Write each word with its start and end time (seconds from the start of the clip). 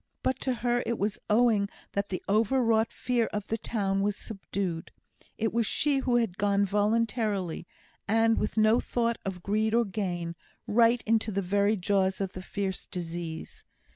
But 0.23 0.39
to 0.39 0.55
her 0.55 0.81
it 0.87 0.97
was 0.97 1.19
owing 1.29 1.69
that 1.91 2.09
the 2.09 2.23
overwrought 2.27 2.91
fear 2.91 3.27
of 3.27 3.47
the 3.49 3.57
town 3.59 4.01
was 4.01 4.15
subdued; 4.15 4.89
it 5.37 5.53
was 5.53 5.67
she 5.67 5.99
who 5.99 6.15
had 6.15 6.39
gone 6.39 6.65
voluntarily, 6.65 7.67
and, 8.07 8.39
with 8.39 8.57
no 8.57 8.79
thought 8.79 9.19
of 9.23 9.43
greed 9.43 9.75
or 9.75 9.85
gain, 9.85 10.35
right 10.65 11.03
into 11.05 11.31
the 11.31 11.43
very 11.43 11.75
jaws 11.77 12.19
of 12.19 12.33
the 12.33 12.41
fierce 12.41 12.87
disease. 12.87 13.63